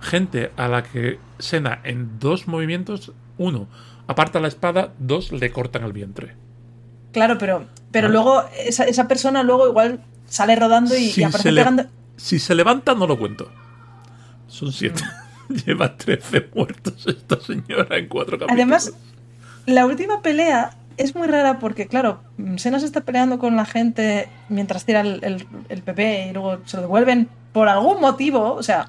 [0.00, 3.66] gente a la que Sena en dos movimientos, uno,
[4.06, 6.34] aparta la espada, dos, le cortan el vientre.
[7.12, 11.84] Claro, pero, pero luego esa, esa persona luego igual sale rodando y, aparece le- pegando.
[12.16, 13.50] si se levanta, no lo cuento.
[14.48, 15.02] Son siete.
[15.66, 18.52] Lleva 13 muertos esta señora en cuatro capítulos.
[18.52, 18.92] Además,
[19.66, 22.20] la última pelea es muy rara porque, claro,
[22.56, 26.58] Sena se está peleando con la gente mientras tira el, el, el PP y luego
[26.64, 28.88] se lo devuelven por algún motivo, o sea,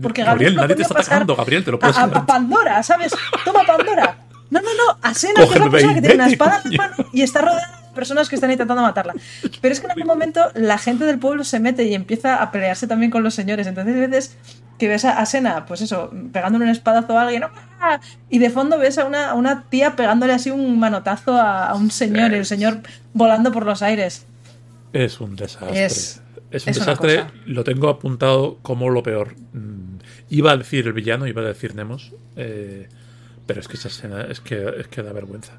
[0.00, 2.26] porque Gabriel, Gabriel nadie te está atacando, Gabriel, te lo a, puedes a- a.
[2.26, 3.12] Pandora, ¿sabes?
[3.44, 4.16] Toma Pandora.
[4.50, 6.70] No, no, no, a Sena, que es la el persona que tiene una espada en
[6.72, 9.14] la mano y está rodeada de personas que están intentando matarla.
[9.60, 12.50] Pero es que en algún momento la gente del pueblo se mete y empieza a
[12.50, 13.66] pelearse también con los señores.
[13.66, 14.36] Entonces hay veces
[14.80, 17.44] que ves a, Sena, pues eso, pegándole un espadazo a alguien,
[17.80, 18.00] ¡ah!
[18.28, 21.74] y de fondo ves a una, a una tía pegándole así un manotazo a, a
[21.76, 22.78] un señor, y el señor
[23.14, 24.26] volando por los aires.
[24.92, 25.84] Es un desastre.
[25.84, 27.26] Es- Es, un es desastre.
[27.46, 29.36] Lo tengo apuntado como lo peor.
[29.52, 29.98] Mm,
[30.30, 32.12] Iba a decir el villano, iba a decir Nemos.
[32.36, 32.88] eh,
[33.46, 35.52] pero es que esa escena es que, es que da vergüenza.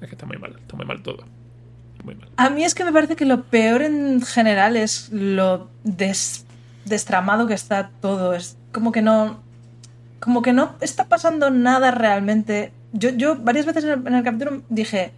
[0.00, 0.56] Es que está muy mal.
[0.60, 1.24] Está muy mal todo.
[2.04, 2.28] Muy mal.
[2.36, 6.44] A mí es que me parece que lo peor en general es lo des-
[6.84, 8.32] destramado que está todo.
[8.34, 9.40] Es como que no.
[10.20, 12.72] Como que no está pasando nada realmente.
[12.92, 15.12] Yo, yo varias veces en el, en el capítulo dije,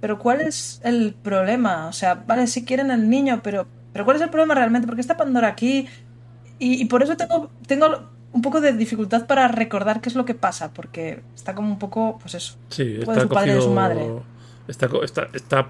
[0.00, 1.86] pero ¿cuál es el problema?
[1.86, 4.86] O sea, vale, si quieren al niño, pero, pero ¿cuál es el problema realmente?
[4.86, 5.86] Porque está Pandora aquí.
[6.58, 10.24] Y, y por eso tengo, tengo un poco de dificultad para recordar qué es lo
[10.24, 12.56] que pasa, porque está como un poco, pues eso.
[12.68, 14.06] Sí, está su padre de su madre.
[14.68, 15.68] Está, está, está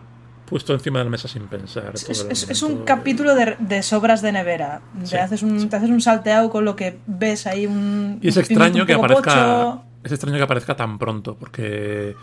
[0.51, 1.93] puesto encima de la mesa sin pensar.
[1.95, 4.83] Es, un capítulo de, de sobras de nevera.
[5.09, 7.67] Te, haces un, te haces un salteado con lo que ves ahí.
[7.67, 9.23] Un, Y es un extraño que aparezca.
[9.23, 9.85] pocho.
[10.03, 12.17] Es extraño que aparezca tan pronto, porque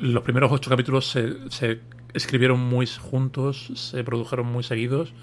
[0.00, 1.80] los primeros ocho capítulos se, se
[2.12, 5.14] escribieron muy juntos, se produjeron muy seguidos.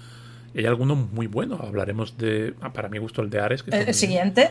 [0.52, 1.60] Y hay algunos muy buenos.
[1.60, 2.54] Hablaremos de.
[2.74, 3.62] Para mi gusto, el de Ares.
[3.62, 4.50] Que El, muy siguiente.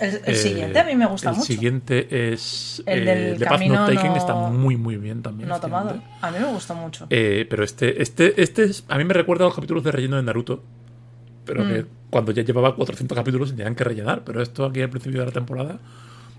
[0.00, 1.46] El, el siguiente a mí me gusta el mucho.
[1.46, 2.82] siguiente es.
[2.86, 5.48] El eh, del The Path Not Taken no- está muy, muy bien también.
[5.48, 6.00] no tomado.
[6.20, 7.06] A mí me gusta mucho.
[7.10, 10.16] Eh, pero este, este, este es- a mí me recuerda a los capítulos de relleno
[10.16, 10.62] de Naruto.
[11.44, 14.22] pero que cuando ya llevaba 400 capítulos tenían que rellenar.
[14.24, 15.80] Pero esto aquí al principio de la temporada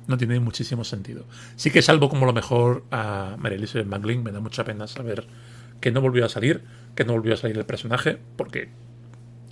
[0.07, 1.25] no tiene muchísimo sentido.
[1.57, 4.23] Sí que salvo como lo mejor a Mary Elizabeth McGlynn.
[4.23, 5.27] Me da mucha pena saber
[5.81, 6.63] que no volvió a salir,
[6.95, 8.69] que no volvió a salir el personaje, porque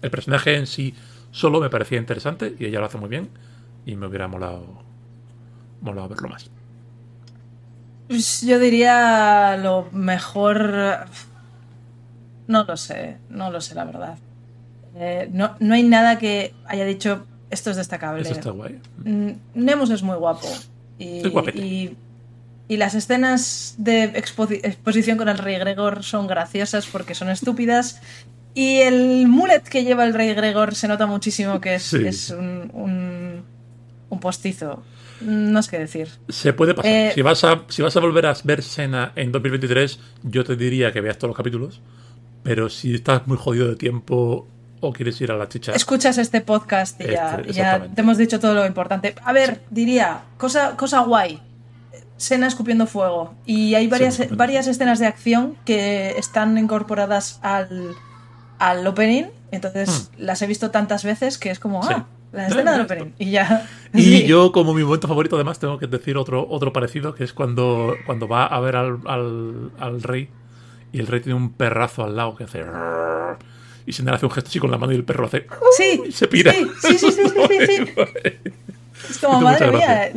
[0.02, 0.94] el personaje en sí
[1.32, 3.30] solo me parecía interesante y ella lo hace muy bien
[3.86, 4.66] y me hubiera molado,
[5.82, 6.50] molado verlo más.
[8.08, 11.06] Pues yo diría lo mejor.
[12.48, 14.18] No lo sé, no lo sé, la verdad.
[14.96, 18.22] Eh, no, no hay nada que haya dicho esto es destacable.
[18.24, 18.80] Eso está guay.
[19.04, 20.48] Mm, Nemus es muy guapo.
[20.98, 21.22] Y,
[21.56, 21.96] y,
[22.68, 28.02] y las escenas de expo- exposición con el rey Gregor son graciosas porque son estúpidas.
[28.56, 32.06] Y el mullet que lleva el rey Gregor se nota muchísimo que es, Sí.
[32.06, 33.29] es un, un,
[34.10, 34.84] un postizo.
[35.22, 36.10] No sé qué decir.
[36.30, 36.92] Se puede pasar.
[36.92, 40.56] Eh, si, vas a, si vas a volver a ver Sena en 2023, yo te
[40.56, 41.82] diría que veas todos los capítulos.
[42.44, 44.48] Pero si estás muy jodido de tiempo
[44.80, 48.18] o quieres ir a la chicha, Escuchas este podcast y ya, Este, ya te hemos
[48.18, 49.14] dicho todo lo importante.
[49.26, 51.42] A ver, diría, cosa, cosa guay.
[52.16, 53.34] Sena escupiendo fuego.
[53.46, 57.94] Y hay varias, varias escenas de acción que están incorporadas al,
[58.58, 59.26] al opening.
[59.52, 61.88] Entonces las he visto tantas veces que es como, Hmm.
[61.88, 61.94] Sí.
[62.32, 63.12] La escena del opening.
[63.18, 63.68] Y ya.
[63.94, 64.24] Y Sí.
[64.28, 67.96] yo, como mi momento favorito, además, tengo que decir otro, otro parecido, que es cuando,
[68.06, 70.30] cuando va a ver al, al, al rey
[70.92, 72.64] y el rey tiene un perrazo al lado que hace...
[73.86, 75.48] Y se le hace un gesto así con la mano y el perro hace...
[75.76, 76.54] Sí, y se pira.
[76.54, 77.94] Sí, sí, sí, sí, sí, sí.
[79.10, 80.12] Es como, madre mía,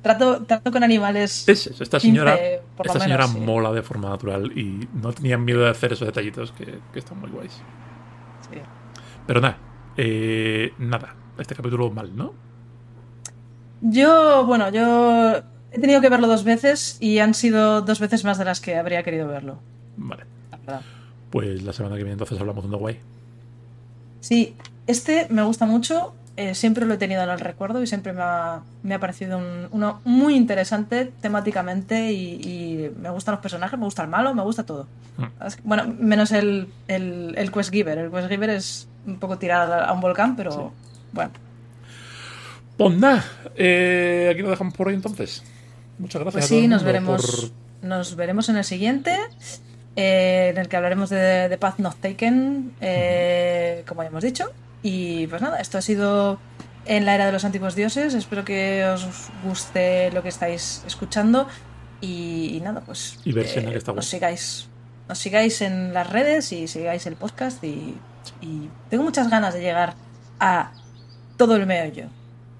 [0.00, 1.46] trato, trato con animales.
[1.48, 4.88] Es eso, esta señora, 15, por lo esta señora menos, mola de forma natural y
[4.94, 7.60] no tenían miedo de hacer esos detallitos que, que están muy guays.
[9.26, 9.58] Pero nada,
[9.96, 12.32] eh, nada, este capítulo mal, ¿no?
[13.80, 15.36] Yo, bueno, yo
[15.72, 18.76] he tenido que verlo dos veces y han sido dos veces más de las que
[18.76, 19.58] habría querido verlo.
[19.96, 20.24] Vale,
[20.66, 20.80] la
[21.30, 22.98] pues la semana que viene entonces hablamos de uno guay.
[24.20, 24.54] Sí,
[24.86, 26.14] este me gusta mucho.
[26.36, 29.36] eh, siempre lo he tenido en el recuerdo y siempre me ha, me ha parecido
[29.36, 34.32] un- uno muy interesante temáticamente y, y me gustan los personajes, me gusta el malo,
[34.34, 34.86] me gusta todo.
[35.18, 35.22] Mm.
[35.24, 37.98] Que- Bueno, menos el, el, el Quest Giver.
[37.98, 40.72] El Quest Giver es un poco tirar a un volcán, pero
[41.12, 41.32] bueno.
[42.76, 43.24] Pues nada,
[43.56, 45.42] eh, aquí lo dejamos por hoy entonces.
[45.98, 46.48] Muchas gracias.
[46.48, 49.16] Pues sí, nos veremos, nos veremos en el siguiente,
[49.94, 54.50] eh, en el que hablaremos de, de Path Not Taken, eh, como ya hemos dicho.
[54.82, 56.40] Y pues nada, esto ha sido
[56.86, 58.14] en la era de los antiguos dioses.
[58.14, 59.06] Espero que os
[59.44, 61.46] guste lo que estáis escuchando.
[62.00, 64.02] Y, y nada, pues Y ver Xena, que guay.
[64.02, 64.68] sigáis,
[65.08, 67.62] nos sigáis en las redes y sigáis el podcast.
[67.62, 67.94] Y,
[68.40, 69.94] y tengo muchas ganas de llegar
[70.40, 70.72] a
[71.46, 72.06] todo el meollo.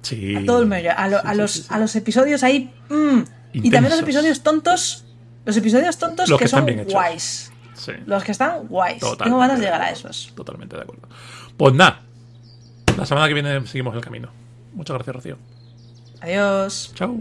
[0.02, 0.34] Sí.
[0.36, 0.90] A todo el meollo.
[0.96, 1.66] A, lo- Sí, a los, sí, sí.
[1.70, 2.72] a los episodios ahí.
[2.88, 3.20] mm.
[3.54, 5.04] Y también los episodios tontos.
[5.44, 7.52] Los episodios tontos Los que, son bien guays.
[7.74, 8.98] Sí, Los que están guays.
[9.00, 10.32] Totalmente Tengo ganas de llegar a esos.
[10.34, 11.08] totalmente de acuerdo.
[11.56, 12.02] Pues nada,
[12.96, 14.30] la semana que viene seguimos el camino.
[14.72, 15.38] Muchas gracias, Rocío.
[16.20, 16.92] Adiós.
[16.94, 17.16] Chao.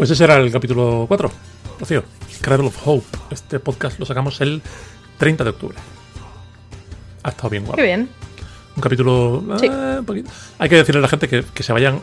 [0.00, 1.30] Pues ese era el capítulo 4.
[1.78, 2.02] Rocío,
[2.40, 3.04] Cradle of Hope.
[3.30, 4.62] Este podcast lo sacamos el
[5.18, 5.76] 30 de octubre.
[7.22, 7.76] Ha estado bien guapo.
[7.76, 8.08] Qué bien.
[8.76, 9.44] Un capítulo.
[9.58, 9.66] Sí.
[9.66, 10.30] eh, un poquito.
[10.58, 12.00] Hay que decirle a la gente que, que se vayan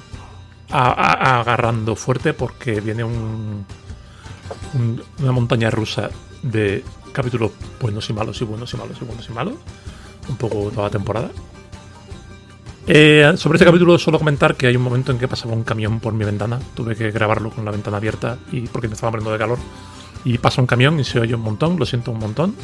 [0.70, 3.66] a- a- agarrando fuerte porque viene un,
[4.76, 6.12] un- una montaña rusa
[6.44, 6.84] de
[7.14, 7.50] capítulos
[7.82, 9.56] buenos y malos y buenos y malos y buenos y malos.
[10.30, 11.32] Un poco toda la temporada.
[12.90, 16.00] Eh, sobre este capítulo solo comentar que hay un momento en que pasaba un camión
[16.00, 16.60] por mi ventana.
[16.74, 19.58] Tuve que grabarlo con la ventana abierta y porque me estaba muriendo de calor.
[20.24, 22.56] Y pasa un camión y se oye un montón, lo siento un montón.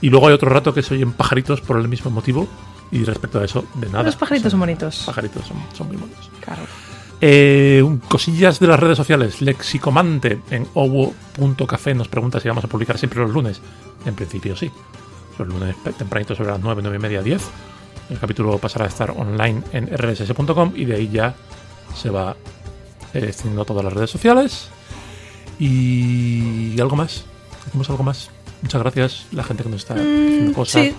[0.00, 2.46] Y luego hay otro rato que se oyen pajaritos por el mismo motivo.
[2.92, 4.04] Y respecto a eso, de nada.
[4.04, 5.02] Los pajaritos son Son- bonitos.
[5.06, 6.30] Pajaritos son, son muy buenos.
[6.40, 6.62] Claro.
[7.20, 9.40] Eh, cosillas de las redes sociales.
[9.42, 13.60] Lexicomante en owo.café nos pregunta si vamos a publicar siempre los lunes.
[14.04, 14.70] En principio sí.
[15.38, 17.42] Los lunes tempranito sobre las 9, 9 y media, 10.
[18.10, 21.34] El capítulo pasará a estar online en rss.com y de ahí ya
[21.94, 22.36] se va
[23.14, 24.68] eh, extendiendo a todas las redes sociales.
[25.58, 27.24] Y algo más.
[27.66, 28.30] Hacemos algo más.
[28.62, 29.26] Muchas gracias.
[29.32, 30.82] La gente que nos está diciendo cosas.
[30.84, 30.94] sí.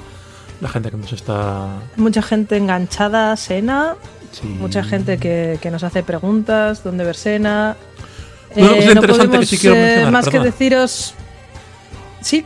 [0.60, 1.68] La gente que nos está.
[1.98, 3.94] Mucha gente enganchada Sena.
[4.32, 4.48] sí.
[4.48, 6.84] Mucha gente que, que nos hace preguntas.
[6.84, 7.78] ¿Dónde ver Sena?
[8.56, 10.44] Eh, que podemos, sí quiero eh, mencionar, Más perdona.
[10.44, 11.14] que deciros.
[12.22, 12.44] Sí,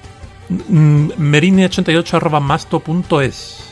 [0.68, 3.71] Mm, merine88.masto.es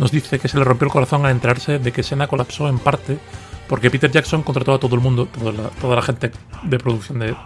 [0.00, 2.78] nos dice que se le rompió el corazón al enterarse de que Sena colapsó en
[2.78, 3.18] parte
[3.68, 6.32] porque Peter Jackson contrató a todo el mundo, toda la, toda la gente
[6.64, 7.36] de producción de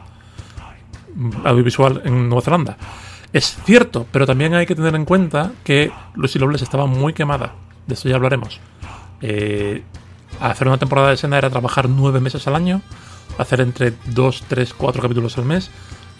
[1.15, 2.79] mm, audiovisual en Nueva Zelanda.
[3.31, 7.53] Es cierto, pero también hay que tener en cuenta que Lucy Loveless estaba muy quemada.
[7.87, 8.59] De esto ya hablaremos.
[9.21, 9.83] Eh,
[10.41, 12.81] hacer una temporada de Sena era trabajar nueve meses al año,
[13.37, 15.71] hacer entre dos, tres, cuatro capítulos al mes.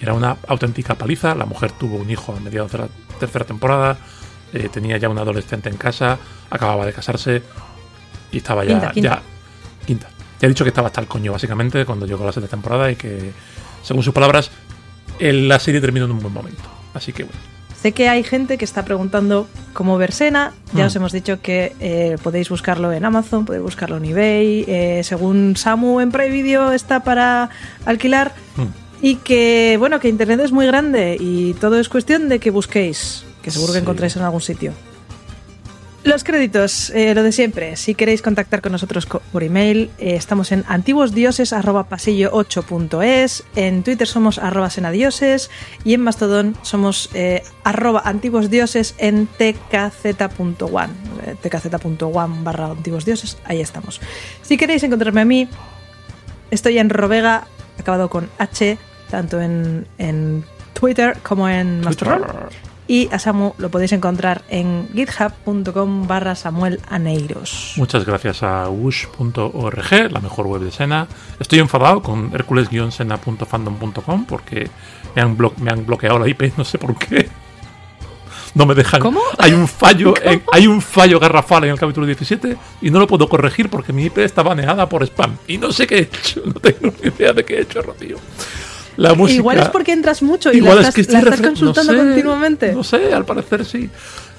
[0.01, 1.35] Era una auténtica paliza.
[1.35, 3.97] La mujer tuvo un hijo a mediados de la tercera temporada.
[4.55, 6.19] Eh, tenía ya un adolescente en casa.
[6.49, 7.43] Acababa de casarse.
[8.33, 8.71] Y estaba ya.
[8.75, 9.09] Quinta, quinta.
[9.11, 10.09] ya quinta.
[10.41, 12.91] Ya he dicho que estaba hasta el coño, básicamente, cuando llegó la sexta temporada.
[12.91, 13.33] Y que,
[13.83, 14.51] según sus palabras,
[15.19, 16.63] el- la serie terminó en un buen momento.
[16.95, 17.39] Así que bueno.
[17.81, 20.53] Sé que hay gente que está preguntando cómo ver Sena.
[20.73, 20.87] Ya Mm.
[20.87, 24.65] os hemos dicho que eh, podéis buscarlo en Amazon, podéis buscarlo en eBay.
[24.67, 27.51] eh, según Samu en Prime Video está para
[27.85, 28.33] alquilar.
[28.57, 28.63] Mm.
[29.03, 33.27] Y que, bueno, que Internet es muy grande y todo es cuestión de que busquéis,
[33.45, 34.73] que seguro que encontráis en algún sitio.
[36.03, 37.77] Los créditos, eh, lo de siempre.
[37.77, 44.69] Si queréis contactar con nosotros por email, eh, estamos en antiguosdioses.pasillo8.es, en Twitter somos arroba
[44.69, 45.51] senadioses
[45.83, 50.93] y en Mastodon somos eh, arroba antiguosdioses en tkz.one,
[51.27, 54.03] eh, tkz.one barra antiguosdioses, ahí estamos.
[54.43, 55.49] Si queréis encontrarme a mí,
[56.51, 57.47] estoy en Robega,
[57.79, 58.77] acabado con H,
[59.11, 62.27] tanto en, en Twitter como en Mastodon.
[62.87, 67.73] Y a Samu lo podéis encontrar en github.com barra Samuel Aneiros.
[67.77, 71.07] Muchas gracias a wush.org, la mejor web de Sena.
[71.41, 74.69] Estoy enfadado con hercules-sena.fandom.com porque
[75.17, 77.29] me han, me han bloqueado la IP, no sé por qué.
[78.55, 79.01] No me dejan.
[79.01, 79.21] ¿Cómo?
[79.39, 83.07] Hay un fallo, en- hay un fallo garrafal en el capítulo 17 y no lo
[83.07, 85.37] puedo corregir porque mi IP está baneada por spam.
[85.49, 88.19] Y no sé qué he hecho, no tengo ni idea de qué he hecho, Rocío.
[88.97, 89.39] La música.
[89.39, 91.93] Igual es porque entras mucho y Igual la es estás, que estoy la estás consultando
[91.93, 92.73] no sé, continuamente.
[92.73, 93.91] No sé, al parecer sí.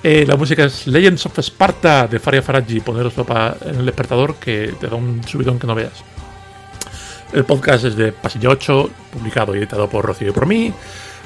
[0.04, 2.80] Eh, la música es Legends of Sparta de Faria Faraji.
[2.80, 6.04] Poneros papá en el despertador que te da un subidón que no veas.
[7.34, 10.72] El podcast es de Pasillo 8, publicado y editado por Rocío y por mí.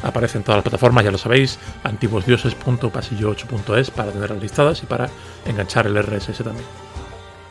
[0.02, 1.60] Aparece en todas las plataformas, ya lo sabéis.
[1.84, 5.10] Antiguosdioses.pasillo8.es para tenerlas listadas y para
[5.46, 6.89] enganchar el RSS también.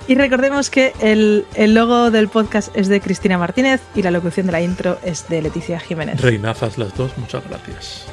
[0.09, 4.47] Y recordemos que el, el logo del podcast es de Cristina Martínez y la locución
[4.47, 6.19] de la intro es de Leticia Jiménez.
[6.23, 8.07] Reinazas las dos, muchas gracias.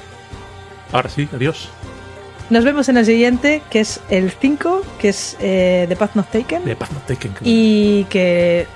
[0.91, 1.69] Ahora sí, adiós.
[2.49, 6.31] Nos vemos en el siguiente, que es el 5, que es eh, The Path Not
[6.31, 6.65] Taken.
[6.65, 7.31] De Paz Not Taken.
[7.43, 8.67] Y que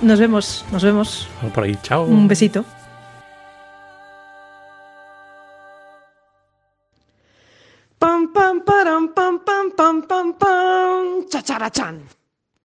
[0.00, 1.28] nos vemos, nos vemos.
[1.38, 2.04] Vamos por ahí, chao.
[2.04, 2.64] Un besito.
[7.98, 12.23] Pam pam param pam pam pam pam pam chacharachan.